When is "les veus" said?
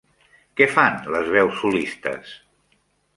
1.15-1.59